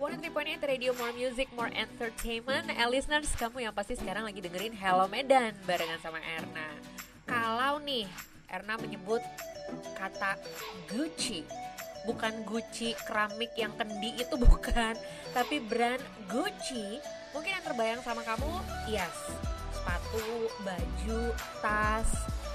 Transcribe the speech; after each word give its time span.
103.8 0.00 0.64
Radio 0.64 0.96
More 0.96 1.12
Music, 1.12 1.52
More 1.52 1.68
Entertainment. 1.76 2.72
Eh, 2.72 2.88
Listeners, 2.88 3.28
kamu 3.36 3.68
yang 3.68 3.74
pasti 3.76 4.00
sekarang 4.00 4.24
lagi 4.24 4.40
dengerin 4.40 4.72
Hello 4.72 5.04
Medan 5.04 5.52
barengan 5.68 6.00
sama 6.00 6.16
Erna. 6.24 6.72
Kalau 7.28 7.76
nih, 7.84 8.08
Erna 8.48 8.80
menyebut 8.80 9.20
kata 10.00 10.40
Gucci 10.88 11.44
Bukan 12.08 12.48
Gucci 12.48 12.96
keramik 13.04 13.52
yang 13.60 13.76
kendi 13.76 14.16
itu 14.16 14.40
bukan 14.48 14.96
Tapi 15.36 15.60
brand 15.68 16.00
Gucci. 16.32 16.96
Mungkin 17.36 17.60
yang 17.60 17.64
terbayang 17.68 18.00
sama 18.00 18.24
kamu, 18.24 18.56
yes 18.88 19.36
Sepatu, 19.76 20.48
baju, 20.64 21.20
tas, 21.60 22.08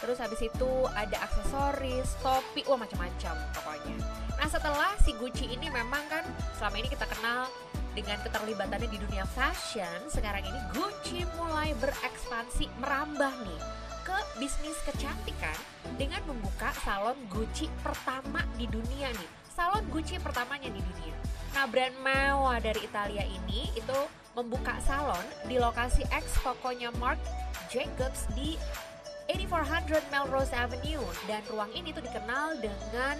Terus 0.00 0.16
habis 0.24 0.40
itu 0.40 0.70
ada 0.96 1.20
aksesoris, 1.20 2.16
topi, 2.24 2.64
wah 2.64 2.80
macam-macam 2.80 3.36
pokoknya. 3.52 4.25
Nah 4.46 4.62
setelah 4.62 4.94
si 5.02 5.10
Gucci 5.18 5.50
ini 5.50 5.66
memang 5.66 6.06
kan 6.06 6.22
selama 6.54 6.78
ini 6.78 6.86
kita 6.86 7.02
kenal 7.10 7.50
dengan 7.98 8.14
keterlibatannya 8.22 8.86
di 8.86 9.02
dunia 9.02 9.26
fashion, 9.26 10.06
sekarang 10.06 10.46
ini 10.46 10.60
Gucci 10.70 11.26
mulai 11.34 11.74
berekspansi 11.82 12.70
merambah 12.78 13.42
nih 13.42 13.60
ke 14.06 14.14
bisnis 14.38 14.78
kecantikan 14.86 15.58
dengan 15.98 16.22
membuka 16.30 16.70
salon 16.86 17.18
Gucci 17.26 17.66
pertama 17.82 18.46
di 18.54 18.70
dunia 18.70 19.10
nih. 19.18 19.30
Salon 19.50 19.82
Gucci 19.90 20.14
pertamanya 20.22 20.70
di 20.70 20.78
dunia. 20.78 21.16
Nah, 21.58 21.66
brand 21.66 21.98
mewah 21.98 22.62
dari 22.62 22.86
Italia 22.86 23.26
ini 23.26 23.74
itu 23.74 23.98
membuka 24.38 24.78
salon 24.86 25.26
di 25.50 25.58
lokasi 25.58 26.06
ex 26.14 26.38
tokonya 26.46 26.94
Marc 27.02 27.18
Jacobs 27.66 28.30
di 28.38 28.54
8400 29.26 30.06
Melrose 30.14 30.54
Avenue 30.54 31.02
dan 31.26 31.42
ruang 31.50 31.74
ini 31.74 31.90
tuh 31.90 32.06
dikenal 32.06 32.62
dengan 32.62 33.18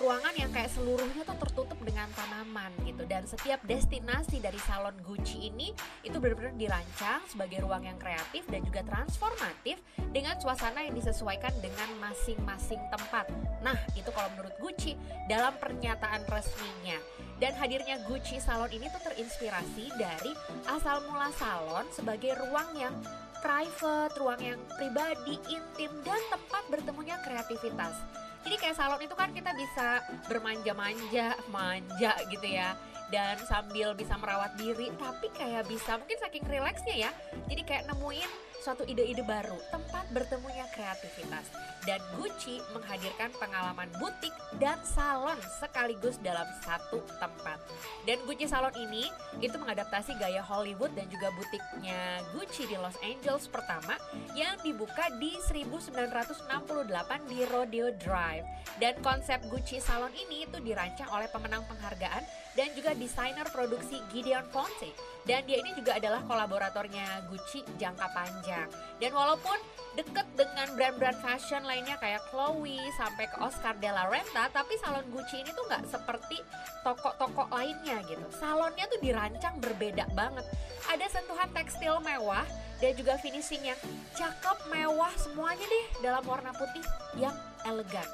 ruangan 0.00 0.32
yang 0.32 0.48
kayak 0.48 0.72
seluruhnya 0.72 1.28
tuh 1.28 1.36
tertutup 1.36 1.76
dengan 1.84 2.08
tanaman 2.16 2.72
gitu 2.88 3.04
dan 3.04 3.28
setiap 3.28 3.60
destinasi 3.68 4.40
dari 4.40 4.56
salon 4.64 4.96
Gucci 5.04 5.52
ini 5.52 5.76
itu 6.00 6.16
benar-benar 6.16 6.56
dirancang 6.56 7.20
sebagai 7.28 7.60
ruang 7.60 7.84
yang 7.84 8.00
kreatif 8.00 8.48
dan 8.48 8.64
juga 8.64 8.80
transformatif 8.80 9.76
dengan 10.08 10.40
suasana 10.40 10.88
yang 10.88 10.96
disesuaikan 10.96 11.52
dengan 11.60 11.92
masing-masing 12.00 12.80
tempat. 12.88 13.28
Nah, 13.60 13.76
itu 13.92 14.08
kalau 14.08 14.32
menurut 14.32 14.56
Gucci 14.56 14.96
dalam 15.28 15.52
pernyataan 15.60 16.24
resminya. 16.32 16.96
Dan 17.40 17.56
hadirnya 17.56 18.04
Gucci 18.04 18.36
Salon 18.36 18.68
ini 18.68 18.88
tuh 18.92 19.00
terinspirasi 19.00 19.96
dari 19.96 20.32
asal 20.68 21.00
mula 21.08 21.32
salon 21.32 21.88
sebagai 21.88 22.36
ruang 22.36 22.68
yang 22.76 22.92
private, 23.40 24.12
ruang 24.20 24.40
yang 24.44 24.60
pribadi, 24.76 25.40
intim, 25.48 25.92
dan 26.04 26.20
tempat 26.28 26.68
bertemunya 26.68 27.16
kreativitas. 27.24 27.96
Jadi 28.40 28.56
kayak 28.56 28.76
salon 28.76 29.00
itu 29.04 29.14
kan 29.14 29.30
kita 29.36 29.52
bisa 29.52 30.00
bermanja-manja, 30.26 31.36
manja 31.52 32.12
gitu 32.32 32.46
ya. 32.48 32.72
Dan 33.10 33.36
sambil 33.44 33.92
bisa 33.92 34.14
merawat 34.16 34.54
diri 34.54 34.88
tapi 34.96 35.28
kayak 35.34 35.66
bisa 35.66 35.98
mungkin 35.98 36.18
saking 36.18 36.46
rileksnya 36.46 37.08
ya. 37.08 37.10
Jadi 37.50 37.62
kayak 37.66 37.90
nemuin 37.90 38.49
suatu 38.60 38.84
ide-ide 38.84 39.24
baru 39.24 39.56
tempat 39.72 40.04
bertemunya 40.12 40.68
kreativitas. 40.76 41.48
Dan 41.88 41.96
Gucci 42.20 42.60
menghadirkan 42.76 43.32
pengalaman 43.40 43.88
butik 43.96 44.36
dan 44.60 44.76
salon 44.84 45.40
sekaligus 45.56 46.20
dalam 46.20 46.44
satu 46.60 47.00
tempat. 47.16 47.56
Dan 48.04 48.20
Gucci 48.28 48.44
salon 48.44 48.76
ini 48.76 49.08
itu 49.40 49.56
mengadaptasi 49.56 50.12
gaya 50.20 50.44
Hollywood 50.44 50.92
dan 50.92 51.08
juga 51.08 51.32
butiknya 51.32 52.20
Gucci 52.36 52.68
di 52.68 52.76
Los 52.76 53.00
Angeles 53.00 53.48
pertama 53.48 53.96
yang 54.36 54.60
dibuka 54.60 55.08
di 55.16 55.40
1968 55.48 57.32
di 57.32 57.38
Rodeo 57.48 57.88
Drive. 57.96 58.44
Dan 58.76 59.00
konsep 59.00 59.40
Gucci 59.48 59.80
salon 59.80 60.12
ini 60.12 60.44
itu 60.44 60.60
dirancang 60.60 61.08
oleh 61.08 61.32
pemenang 61.32 61.64
penghargaan 61.64 62.22
dan 62.58 62.68
juga 62.74 62.94
desainer 62.98 63.46
produksi 63.50 64.02
Gideon 64.10 64.46
Fonse 64.50 64.90
dan 65.28 65.44
dia 65.44 65.60
ini 65.60 65.76
juga 65.76 66.00
adalah 66.00 66.24
kolaboratornya 66.24 67.28
Gucci 67.28 67.60
jangka 67.76 68.08
panjang. 68.16 68.68
Dan 68.96 69.12
walaupun 69.12 69.58
deket 69.98 70.26
dengan 70.38 70.70
brand-brand 70.78 71.18
fashion 71.20 71.66
lainnya 71.66 71.98
kayak 72.00 72.22
Chloe 72.30 72.78
sampai 72.96 73.26
ke 73.28 73.36
Oscar 73.42 73.74
de 73.76 73.90
la 73.90 74.08
Renta 74.08 74.48
tapi 74.54 74.78
salon 74.80 75.04
Gucci 75.12 75.44
ini 75.44 75.50
tuh 75.52 75.66
nggak 75.68 75.84
seperti 75.90 76.40
toko-toko 76.80 77.50
lainnya 77.52 78.00
gitu. 78.08 78.24
Salonnya 78.32 78.88
tuh 78.88 79.00
dirancang 79.02 79.60
berbeda 79.60 80.08
banget. 80.16 80.46
Ada 80.88 81.20
sentuhan 81.20 81.50
tekstil 81.52 82.00
mewah 82.00 82.46
dan 82.80 82.96
juga 82.96 83.20
finishing 83.20 83.60
yang 83.68 83.80
cakep 84.16 84.56
mewah 84.72 85.12
semuanya 85.20 85.66
deh 85.68 85.86
dalam 86.00 86.24
warna 86.24 86.50
putih 86.56 86.84
yang 87.20 87.36
elegan. 87.68 88.08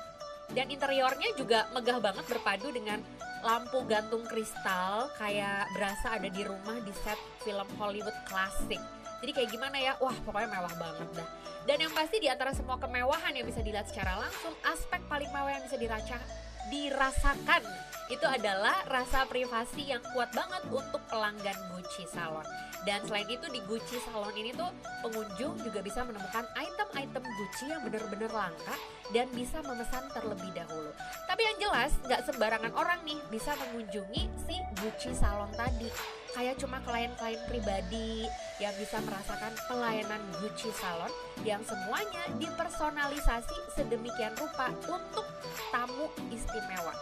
Dan 0.50 0.70
interiornya 0.70 1.34
juga 1.34 1.66
megah 1.74 1.98
banget 1.98 2.26
berpadu 2.30 2.70
dengan 2.70 3.02
lampu 3.46 3.78
gantung 3.86 4.26
kristal 4.26 5.06
kayak 5.22 5.70
berasa 5.70 6.18
ada 6.18 6.26
di 6.26 6.42
rumah 6.42 6.82
di 6.82 6.90
set 7.06 7.18
film 7.46 7.68
Hollywood 7.78 8.18
klasik. 8.26 8.82
Jadi 9.22 9.30
kayak 9.30 9.50
gimana 9.54 9.78
ya? 9.78 9.94
Wah, 10.02 10.18
pokoknya 10.26 10.50
mewah 10.50 10.74
banget 10.74 11.08
dah. 11.14 11.28
Dan 11.62 11.78
yang 11.86 11.94
pasti 11.94 12.18
di 12.18 12.26
antara 12.26 12.50
semua 12.50 12.74
kemewahan 12.74 13.30
yang 13.38 13.46
bisa 13.46 13.62
dilihat 13.62 13.86
secara 13.86 14.18
langsung, 14.18 14.50
aspek 14.66 14.98
paling 15.06 15.30
mewah 15.30 15.54
yang 15.54 15.62
bisa 15.62 15.78
diraca, 15.78 16.18
dirasakan 16.70 17.62
itu 18.06 18.22
adalah 18.22 18.86
rasa 18.86 19.26
privasi 19.26 19.90
yang 19.90 20.02
kuat 20.14 20.30
banget 20.30 20.62
untuk 20.70 21.02
pelanggan 21.10 21.58
Gucci 21.74 22.06
Salon. 22.06 22.46
Dan 22.86 23.02
selain 23.02 23.26
itu 23.26 23.50
di 23.50 23.58
Gucci 23.66 23.98
Salon 23.98 24.30
ini 24.38 24.54
tuh 24.54 24.70
pengunjung 25.02 25.58
juga 25.58 25.82
bisa 25.82 26.06
menemukan 26.06 26.46
item-item 26.54 27.24
Gucci 27.26 27.66
yang 27.66 27.82
bener-bener 27.82 28.30
langka 28.30 28.78
dan 29.10 29.26
bisa 29.34 29.58
memesan 29.66 30.06
terlebih 30.14 30.54
dahulu. 30.54 30.94
Tapi 31.26 31.42
yang 31.42 31.56
jelas 31.66 31.92
nggak 32.06 32.22
sembarangan 32.30 32.72
orang 32.78 33.02
nih 33.02 33.18
bisa 33.26 33.58
mengunjungi 33.58 34.22
si 34.46 34.56
Gucci 34.78 35.10
Salon 35.10 35.50
tadi. 35.58 35.90
Kayak 36.36 36.60
cuma 36.60 36.84
klien-klien 36.84 37.40
pribadi 37.48 38.28
yang 38.60 38.76
bisa 38.76 39.00
merasakan 39.00 39.56
pelayanan 39.64 40.20
Gucci 40.44 40.68
Salon 40.76 41.08
yang 41.48 41.64
semuanya 41.64 42.28
dipersonalisasi 42.36 43.72
sedemikian 43.72 44.36
rupa 44.36 44.68
untuk 44.84 45.24
tamu 45.72 46.12
istimewa 46.28 46.92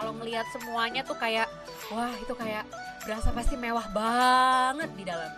kalau 0.00 0.16
ngelihat 0.16 0.48
semuanya 0.48 1.04
tuh 1.04 1.12
kayak 1.20 1.44
wah 1.92 2.08
itu 2.16 2.32
kayak 2.32 2.64
berasa 3.04 3.28
pasti 3.36 3.52
mewah 3.60 3.84
banget 3.92 4.88
di 4.96 5.04
dalam. 5.04 5.28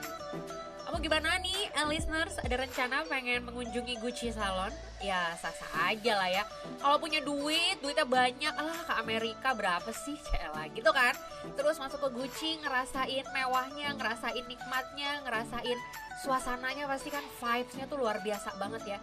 Kamu 0.93 1.09
gimana 1.09 1.41
nih, 1.41 1.73
and 1.81 1.89
listeners? 1.89 2.37
Ada 2.45 2.69
rencana 2.69 3.09
pengen 3.09 3.49
mengunjungi 3.49 3.97
Gucci 3.97 4.29
Salon? 4.29 4.69
Ya 5.01 5.33
sah-sah 5.41 5.89
aja 5.89 6.21
lah 6.21 6.29
ya. 6.29 6.45
Kalau 6.85 7.01
punya 7.01 7.25
duit, 7.25 7.81
duitnya 7.81 8.05
banyak, 8.05 8.53
alah 8.53 8.77
ke 8.85 8.93
Amerika 9.01 9.57
berapa 9.57 9.89
sih? 9.89 10.21
Cela 10.21 10.69
gitu 10.69 10.93
kan. 10.93 11.17
Terus 11.57 11.81
masuk 11.81 11.97
ke 11.97 12.09
Gucci, 12.13 12.61
ngerasain 12.61 13.25
mewahnya, 13.25 13.97
ngerasain 13.97 14.45
nikmatnya, 14.45 15.25
ngerasain 15.25 15.81
suasananya 16.29 16.85
pasti 16.85 17.09
kan 17.09 17.25
vibesnya 17.41 17.89
tuh 17.89 17.97
luar 17.97 18.21
biasa 18.21 18.53
banget 18.61 18.93
ya. 18.93 18.99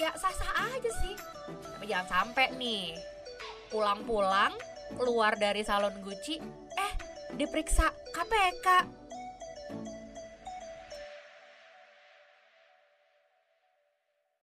Ya 0.00 0.16
sah-sah 0.16 0.72
aja 0.72 0.90
sih. 1.04 1.20
Tapi 1.52 1.84
jangan 1.84 2.32
sampai 2.32 2.56
nih 2.56 2.96
pulang-pulang 3.68 4.56
keluar 4.96 5.36
dari 5.36 5.60
salon 5.60 6.00
Gucci, 6.00 6.40
eh 6.80 6.92
diperiksa 7.36 7.92
KPK 8.16 8.68